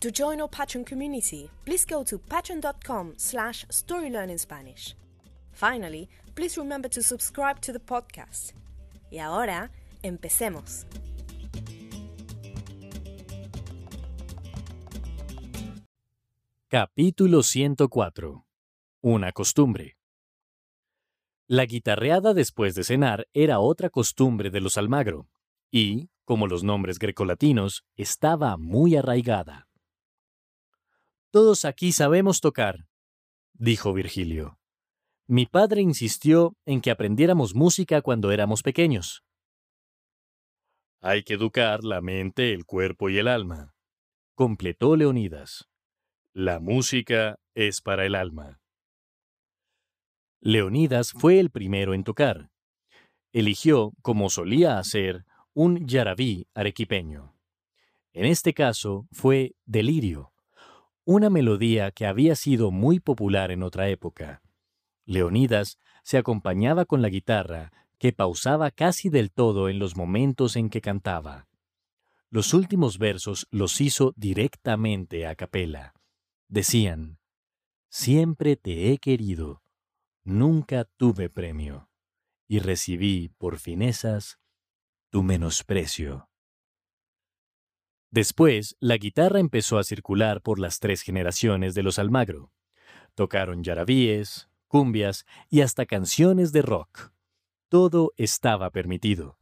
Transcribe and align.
To 0.00 0.12
join 0.12 0.40
our 0.40 0.48
Patreon 0.48 0.86
community, 0.86 1.50
please 1.64 1.84
go 1.84 2.04
to 2.04 2.18
patreon.com 2.18 3.14
slash 3.16 3.66
storylearningspanish. 3.66 4.94
Finally, 5.50 6.08
please 6.36 6.56
remember 6.56 6.88
to 6.88 7.02
subscribe 7.02 7.60
to 7.60 7.72
the 7.72 7.80
podcast. 7.80 8.52
Y 9.10 9.18
ahora, 9.18 9.72
empecemos. 10.04 10.86
Capítulo 16.68 17.42
104. 17.42 18.46
Una 19.02 19.32
costumbre. 19.32 19.96
La 21.48 21.64
guitarreada 21.64 22.34
después 22.34 22.76
de 22.76 22.84
cenar 22.84 23.26
era 23.32 23.58
otra 23.58 23.90
costumbre 23.90 24.50
de 24.50 24.60
los 24.60 24.78
Almagro, 24.78 25.26
y, 25.72 26.10
como 26.24 26.46
los 26.46 26.62
nombres 26.62 27.00
grecolatinos, 27.00 27.84
estaba 27.96 28.56
muy 28.58 28.94
arraigada. 28.94 29.67
Todos 31.30 31.66
aquí 31.66 31.92
sabemos 31.92 32.40
tocar, 32.40 32.86
dijo 33.52 33.92
Virgilio. 33.92 34.58
Mi 35.26 35.44
padre 35.44 35.82
insistió 35.82 36.56
en 36.64 36.80
que 36.80 36.90
aprendiéramos 36.90 37.54
música 37.54 38.00
cuando 38.00 38.32
éramos 38.32 38.62
pequeños. 38.62 39.24
Hay 41.02 41.24
que 41.24 41.34
educar 41.34 41.84
la 41.84 42.00
mente, 42.00 42.54
el 42.54 42.64
cuerpo 42.64 43.10
y 43.10 43.18
el 43.18 43.28
alma, 43.28 43.74
completó 44.34 44.96
Leonidas. 44.96 45.68
La 46.32 46.60
música 46.60 47.38
es 47.54 47.82
para 47.82 48.06
el 48.06 48.14
alma. 48.14 48.58
Leonidas 50.40 51.12
fue 51.12 51.40
el 51.40 51.50
primero 51.50 51.92
en 51.92 52.04
tocar. 52.04 52.48
Eligió, 53.32 53.92
como 54.00 54.30
solía 54.30 54.78
hacer, 54.78 55.26
un 55.52 55.86
yarabí 55.86 56.46
arequipeño. 56.54 57.34
En 58.14 58.24
este 58.24 58.54
caso 58.54 59.06
fue 59.12 59.54
Delirio, 59.66 60.32
una 61.10 61.30
melodía 61.30 61.90
que 61.90 62.04
había 62.04 62.36
sido 62.36 62.70
muy 62.70 63.00
popular 63.00 63.50
en 63.50 63.62
otra 63.62 63.88
época. 63.88 64.42
Leonidas 65.06 65.78
se 66.02 66.18
acompañaba 66.18 66.84
con 66.84 67.00
la 67.00 67.08
guitarra, 67.08 67.72
que 67.96 68.12
pausaba 68.12 68.70
casi 68.70 69.08
del 69.08 69.32
todo 69.32 69.70
en 69.70 69.78
los 69.78 69.96
momentos 69.96 70.54
en 70.54 70.68
que 70.68 70.82
cantaba. 70.82 71.48
Los 72.28 72.52
últimos 72.52 72.98
versos 72.98 73.46
los 73.50 73.80
hizo 73.80 74.12
directamente 74.16 75.26
a 75.26 75.34
capela. 75.34 75.94
Decían, 76.46 77.18
Siempre 77.88 78.56
te 78.56 78.92
he 78.92 78.98
querido, 78.98 79.62
nunca 80.24 80.84
tuve 80.98 81.30
premio, 81.30 81.88
y 82.46 82.58
recibí 82.58 83.30
por 83.38 83.58
finezas 83.58 84.38
tu 85.08 85.22
menosprecio. 85.22 86.27
Después, 88.10 88.76
la 88.80 88.96
guitarra 88.96 89.38
empezó 89.38 89.78
a 89.78 89.84
circular 89.84 90.40
por 90.40 90.58
las 90.58 90.78
tres 90.80 91.02
generaciones 91.02 91.74
de 91.74 91.82
los 91.82 91.98
Almagro. 91.98 92.52
Tocaron 93.14 93.62
yarabíes, 93.62 94.48
cumbias 94.66 95.26
y 95.50 95.60
hasta 95.60 95.86
canciones 95.86 96.52
de 96.52 96.62
rock. 96.62 97.12
Todo 97.68 98.12
estaba 98.16 98.70
permitido. 98.70 99.36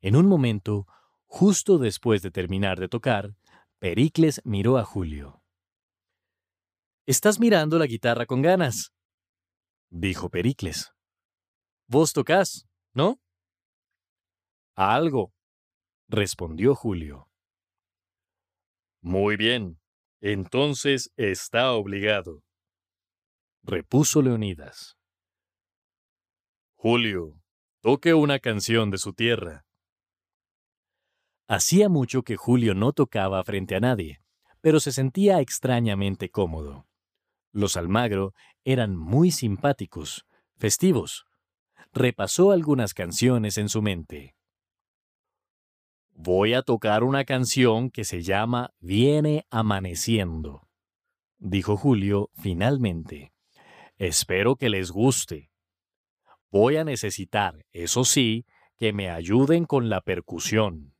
En 0.00 0.16
un 0.16 0.26
momento, 0.26 0.86
justo 1.26 1.78
después 1.78 2.22
de 2.22 2.30
terminar 2.30 2.78
de 2.78 2.88
tocar, 2.88 3.34
Pericles 3.78 4.40
miró 4.44 4.78
a 4.78 4.84
Julio. 4.84 5.42
Estás 7.06 7.40
mirando 7.40 7.78
la 7.78 7.86
guitarra 7.86 8.24
con 8.24 8.40
ganas, 8.40 8.92
dijo 9.90 10.30
Pericles. 10.30 10.92
Vos 11.86 12.12
tocás, 12.12 12.66
¿no? 12.92 13.20
Algo, 14.74 15.32
respondió 16.08 16.74
Julio. 16.74 17.28
Muy 19.04 19.36
bien, 19.36 19.78
entonces 20.22 21.12
está 21.18 21.72
obligado, 21.72 22.42
repuso 23.62 24.22
Leonidas. 24.22 24.96
Julio, 26.76 27.38
toque 27.82 28.14
una 28.14 28.38
canción 28.38 28.90
de 28.90 28.96
su 28.96 29.12
tierra. 29.12 29.66
Hacía 31.48 31.90
mucho 31.90 32.22
que 32.22 32.36
Julio 32.36 32.72
no 32.74 32.94
tocaba 32.94 33.44
frente 33.44 33.76
a 33.76 33.80
nadie, 33.80 34.22
pero 34.62 34.80
se 34.80 34.90
sentía 34.90 35.40
extrañamente 35.40 36.30
cómodo. 36.30 36.86
Los 37.52 37.76
Almagro 37.76 38.32
eran 38.64 38.96
muy 38.96 39.30
simpáticos, 39.30 40.24
festivos. 40.56 41.26
Repasó 41.92 42.52
algunas 42.52 42.94
canciones 42.94 43.58
en 43.58 43.68
su 43.68 43.82
mente. 43.82 44.34
Voy 46.16 46.54
a 46.54 46.62
tocar 46.62 47.02
una 47.02 47.24
canción 47.24 47.90
que 47.90 48.04
se 48.04 48.22
llama 48.22 48.72
Viene 48.78 49.46
amaneciendo, 49.50 50.68
dijo 51.38 51.76
Julio 51.76 52.30
finalmente. 52.40 53.32
Espero 53.98 54.56
que 54.56 54.70
les 54.70 54.92
guste. 54.92 55.50
Voy 56.50 56.76
a 56.76 56.84
necesitar, 56.84 57.66
eso 57.72 58.04
sí, 58.04 58.46
que 58.76 58.92
me 58.92 59.10
ayuden 59.10 59.64
con 59.64 59.88
la 59.88 60.00
percusión, 60.00 60.94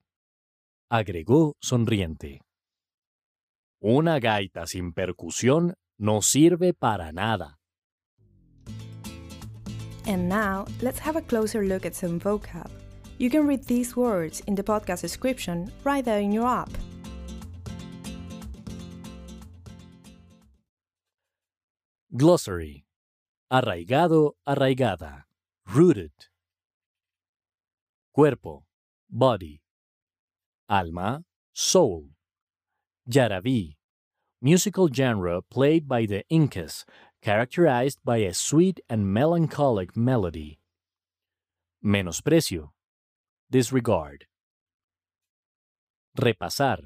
agregó 0.91 1.57
sonriente. 1.61 2.43
Una 3.81 4.19
gaita 4.19 4.67
sin 4.67 4.93
percusión 4.93 5.75
no 5.97 6.23
sirve 6.23 6.75
para 6.75 7.13
nada. 7.13 7.61
And 10.07 10.29
now, 10.29 10.67
let's 10.83 10.99
have 10.99 11.17
a 11.17 11.23
closer 11.23 11.63
look 11.63 11.87
at 11.87 11.95
some 11.95 12.19
vocab. 12.19 12.84
You 13.17 13.31
can 13.31 13.47
read 13.47 13.65
these 13.65 13.95
words 13.95 14.43
in 14.49 14.57
the 14.57 14.65
podcast 14.65 15.03
description 15.03 15.71
right 15.85 16.05
there 16.05 16.19
in 16.19 16.33
your 16.33 16.47
app. 16.47 16.71
Glossary. 22.17 22.85
Arraigado, 23.53 24.33
arraigada. 24.49 25.25
Rooted. 25.73 26.13
Cuerpo. 28.13 28.65
Body. 29.09 29.61
Alma. 30.69 31.23
Soul. 31.53 32.11
Yaraví. 33.09 33.77
Musical 34.43 34.89
genre 34.89 35.41
played 35.41 35.87
by 35.87 36.05
the 36.05 36.25
Incas, 36.29 36.85
characterized 37.23 37.99
by 38.05 38.19
a 38.19 38.35
sweet 38.35 38.81
and 38.89 39.13
melancholic 39.13 39.97
melody. 39.97 40.59
Menosprecio 41.85 42.74
disregard. 43.51 44.27
Repasar, 46.19 46.79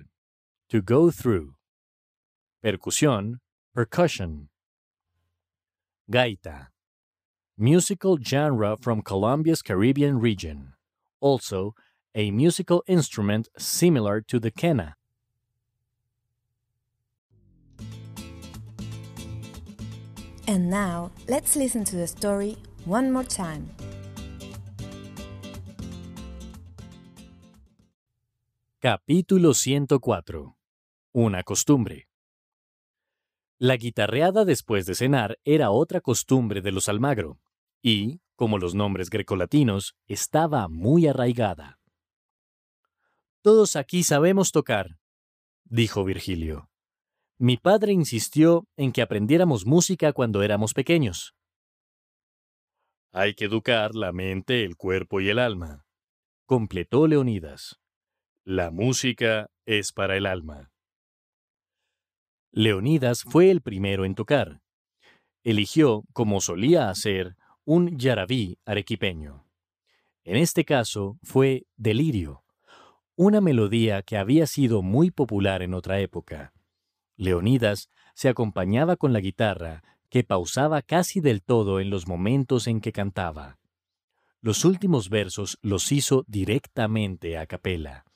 to 0.69 0.83
go 0.83 1.11
through. 1.11 1.55
Percusión, 2.65 3.39
percussion. 3.75 4.49
Gaita, 6.11 6.69
musical 7.57 8.19
genre 8.23 8.77
from 8.81 9.03
Colombia's 9.03 9.63
Caribbean 9.63 10.19
region. 10.19 10.73
Also, 11.21 11.75
a 12.15 12.31
musical 12.31 12.83
instrument 12.87 13.49
similar 13.59 14.21
to 14.23 14.41
the 14.41 14.51
quena. 14.51 14.95
And 20.47 20.71
now, 20.71 21.11
let's 21.29 21.57
listen 21.57 21.85
to 21.85 21.97
the 21.97 22.07
story 22.07 22.57
one 22.87 23.13
more 23.13 23.25
time. 23.25 23.69
Capítulo 28.90 29.52
104. 29.52 30.56
Una 31.12 31.43
costumbre. 31.43 32.08
La 33.58 33.76
guitarreada 33.76 34.46
después 34.46 34.87
de 34.87 34.94
cenar 34.94 35.38
era 35.44 35.70
otra 35.70 36.00
costumbre 36.00 36.62
de 36.62 36.73
los 36.73 36.88
Almagro, 36.88 37.38
y, 37.82 38.23
como 38.35 38.56
los 38.56 38.75
nombres 38.75 39.11
grecolatinos, 39.11 39.94
estaba 40.06 40.69
muy 40.69 41.06
arraigada. 41.06 41.79
Todos 43.43 43.76
aquí 43.76 44.05
sabemos 44.05 44.52
tocar, 44.52 44.96
dijo 45.64 46.02
Virgilio. 46.05 46.70
Mi 47.37 47.58
padre 47.58 47.93
insistió 47.93 48.67
en 48.79 48.93
que 48.93 49.02
aprendiéramos 49.02 49.67
música 49.67 50.14
cuando 50.14 50.43
éramos 50.43 50.73
pequeños. 50.73 51.35
Hay 53.12 53.35
que 53.35 53.44
educar 53.44 53.94
la 53.94 54.12
mente, 54.12 54.64
el 54.64 54.76
cuerpo 54.76 55.20
y 55.20 55.29
el 55.29 55.40
alma, 55.40 55.85
completó 56.46 57.06
Leonidas. 57.06 57.79
La 58.50 58.71
música 58.71 59.50
es 59.67 59.93
para 59.93 60.17
el 60.17 60.25
alma. 60.25 60.71
Leonidas 62.50 63.25
fue 63.25 63.50
el 63.50 63.61
primero 63.61 64.06
en 64.06 64.15
tocar. 64.15 64.62
Eligió, 65.45 66.05
como 66.15 66.41
solía 66.41 66.89
hacer, 66.89 67.37
un 67.67 67.99
yarabí 67.99 68.59
arequipeño. 68.65 69.45
En 70.25 70.37
este 70.37 70.65
caso 70.65 71.19
fue 71.23 71.67
Delirio, 71.77 72.43
una 73.17 73.43
melodía 73.43 74.00
que 74.00 74.17
había 74.17 74.47
sido 74.47 74.81
muy 74.81 75.11
popular 75.11 75.61
en 75.61 75.75
otra 75.75 76.00
época. 76.00 76.55
Leonidas 77.17 77.91
se 78.15 78.31
acompañaba 78.31 78.97
con 78.97 79.12
la 79.12 79.21
guitarra, 79.21 79.83
que 80.09 80.25
pausaba 80.25 80.81
casi 80.81 81.21
del 81.21 81.43
todo 81.43 81.81
en 81.81 81.91
los 81.91 82.09
momentos 82.09 82.67
en 82.67 82.81
que 82.81 82.93
cantaba. 82.93 83.59
Los 84.41 84.65
últimos 84.65 85.11
versos 85.11 85.59
los 85.61 85.93
hizo 85.93 86.25
directamente 86.27 87.37
a 87.37 87.47
capela. 87.47 88.08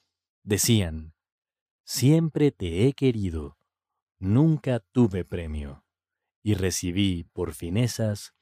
Decían, 0.44 1.14
Siempre 1.84 2.52
te 2.52 2.86
he 2.86 2.92
querido, 2.94 3.58
nunca 4.18 4.80
tuve 4.92 5.24
premio, 5.24 5.84
y 6.42 6.54
recibí 6.54 7.24
por 7.32 7.54
finezas 7.54 8.34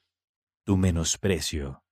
tu 0.63 0.77
menosprecio. 0.77 1.83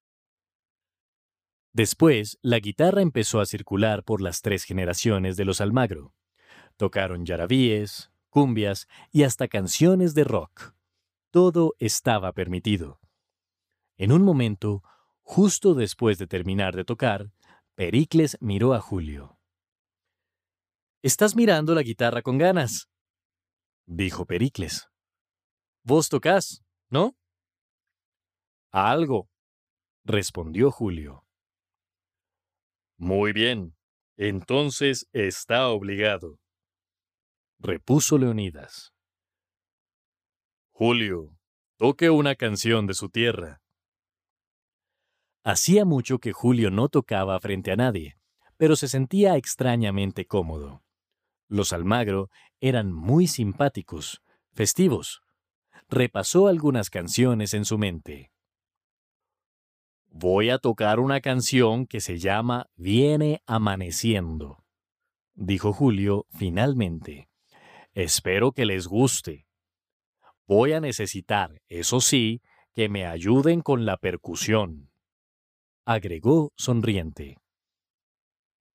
Después, 1.74 2.38
la 2.42 2.60
guitarra 2.60 3.02
empezó 3.02 3.40
a 3.40 3.46
circular 3.46 4.04
por 4.04 4.22
las 4.22 4.42
tres 4.42 4.64
generaciones 4.64 5.38
de 5.38 5.46
los 5.46 5.62
Almagro. 5.62 6.14
Tocaron 6.78 7.26
yarabíes, 7.26 8.12
cumbias 8.30 8.88
y 9.12 9.24
hasta 9.24 9.48
canciones 9.48 10.14
de 10.14 10.24
rock. 10.24 10.74
Todo 11.32 11.76
estaba 11.80 12.32
permitido. 12.34 13.00
En 13.98 14.12
un 14.12 14.24
momento, 14.24 14.84
justo 15.22 15.74
después 15.74 16.18
de 16.18 16.28
terminar 16.28 16.76
de 16.76 16.86
tocar, 16.86 17.32
Pericles 17.76 18.38
miró 18.40 18.74
a 18.74 18.82
Julio. 18.82 19.39
Estás 21.02 21.34
mirando 21.34 21.74
la 21.74 21.82
guitarra 21.82 22.22
con 22.22 22.38
ganas, 22.38 22.90
dijo 23.86 24.26
Pericles. 24.26 24.90
Vos 25.82 26.10
tocás, 26.10 26.62
¿no? 26.90 27.16
Algo, 28.74 29.30
respondió 30.04 30.72
Julio. 30.72 31.26
Muy 32.98 33.32
bien, 33.32 33.78
entonces 34.18 35.08
está 35.14 35.70
obligado, 35.70 36.38
repuso 37.60 38.18
Leonidas. 38.18 38.94
Julio, 40.74 41.34
toque 41.78 42.10
una 42.10 42.36
canción 42.36 42.88
de 42.88 42.94
su 42.94 43.10
tierra. 43.10 43.62
Hacía 45.46 45.86
mucho 45.86 46.20
que 46.20 46.34
Julio 46.34 46.72
no 46.72 46.90
tocaba 46.90 47.40
frente 47.40 47.72
a 47.72 47.78
nadie, 47.78 48.18
pero 48.58 48.76
se 48.76 48.90
sentía 48.90 49.38
extrañamente 49.38 50.26
cómodo. 50.26 50.84
Los 51.50 51.74
Almagro 51.74 52.30
eran 52.62 52.94
muy 52.94 53.28
simpáticos, 53.28 54.22
festivos. 54.54 55.22
Repasó 55.90 56.48
algunas 56.48 56.90
canciones 56.90 57.54
en 57.54 57.66
su 57.66 57.78
mente. 57.78 58.32
Voy 60.08 60.52
a 60.52 60.60
tocar 60.60 61.00
una 61.00 61.22
canción 61.22 61.88
que 61.88 62.02
se 62.02 62.20
llama 62.20 62.68
Viene 62.76 63.42
amaneciendo, 63.46 64.64
dijo 65.34 65.74
Julio 65.74 66.28
finalmente. 66.30 67.30
Espero 67.94 68.52
que 68.52 68.66
les 68.66 68.88
guste. 68.88 69.48
Voy 70.46 70.74
a 70.74 70.80
necesitar, 70.80 71.62
eso 71.68 72.00
sí, 72.00 72.42
que 72.74 72.90
me 72.90 73.06
ayuden 73.06 73.62
con 73.62 73.86
la 73.86 73.98
percusión, 73.98 74.92
agregó 75.86 76.54
sonriente. 76.56 77.38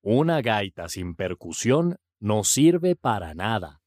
Una 0.01 0.41
gaita 0.41 0.89
sin 0.89 1.15
percusión 1.15 1.97
no 2.25 2.41
sirve 2.41 2.95
para 2.99 3.35
nada. 3.35 3.77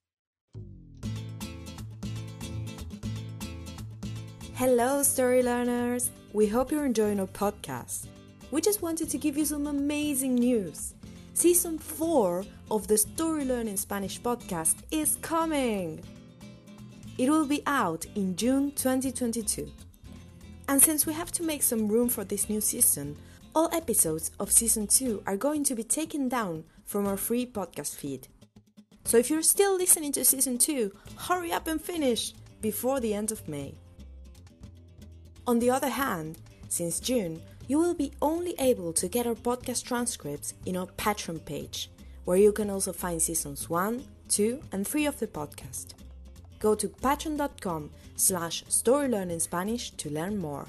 Hello, 4.54 5.02
story 5.02 5.42
learners! 5.42 6.12
We 6.32 6.46
hope 6.46 6.70
you're 6.70 6.86
enjoying 6.86 7.18
our 7.18 7.26
podcast. 7.26 8.06
We 8.52 8.60
just 8.60 8.80
wanted 8.80 9.10
to 9.10 9.18
give 9.18 9.36
you 9.36 9.44
some 9.44 9.66
amazing 9.66 10.36
news. 10.36 10.94
Season 11.34 11.78
4 11.78 12.44
of 12.70 12.86
the 12.86 12.96
Story 12.96 13.44
Learning 13.44 13.76
Spanish 13.76 14.20
podcast 14.20 14.76
is 14.92 15.16
coming! 15.20 16.00
It 17.18 17.28
will 17.28 17.46
be 17.46 17.64
out 17.66 18.06
in 18.14 18.36
June 18.36 18.70
2022. 18.70 19.68
And 20.68 20.80
since 20.80 21.06
we 21.06 21.12
have 21.12 21.32
to 21.32 21.42
make 21.42 21.64
some 21.64 21.88
room 21.88 22.08
for 22.08 22.22
this 22.22 22.48
new 22.48 22.60
season, 22.60 23.16
all 23.54 23.68
episodes 23.72 24.30
of 24.38 24.52
Season 24.52 24.86
2 24.86 25.22
are 25.26 25.36
going 25.36 25.64
to 25.64 25.74
be 25.74 25.82
taken 25.82 26.28
down 26.28 26.64
from 26.84 27.06
our 27.06 27.16
free 27.16 27.46
podcast 27.46 27.96
feed. 27.96 28.28
So 29.04 29.16
if 29.16 29.30
you're 29.30 29.42
still 29.42 29.76
listening 29.76 30.12
to 30.12 30.24
Season 30.24 30.58
2, 30.58 30.92
hurry 31.16 31.52
up 31.52 31.66
and 31.66 31.80
finish 31.80 32.34
before 32.60 33.00
the 33.00 33.14
end 33.14 33.32
of 33.32 33.46
May. 33.48 33.74
On 35.46 35.58
the 35.58 35.70
other 35.70 35.88
hand, 35.88 36.38
since 36.68 37.00
June, 37.00 37.40
you 37.68 37.78
will 37.78 37.94
be 37.94 38.12
only 38.20 38.54
able 38.58 38.92
to 38.94 39.08
get 39.08 39.26
our 39.26 39.34
podcast 39.34 39.84
transcripts 39.84 40.54
in 40.66 40.76
our 40.76 40.86
Patreon 40.86 41.44
page, 41.44 41.90
where 42.24 42.36
you 42.36 42.52
can 42.52 42.70
also 42.70 42.92
find 42.92 43.20
seasons 43.20 43.70
1, 43.70 44.04
2, 44.28 44.60
and 44.72 44.86
3 44.86 45.06
of 45.06 45.18
the 45.18 45.26
podcast. 45.26 45.94
Go 46.58 46.74
to 46.74 46.88
patreon.com 46.88 47.90
slash 48.16 48.64
storylearningspanish 48.64 49.96
to 49.96 50.10
learn 50.10 50.38
more. 50.38 50.66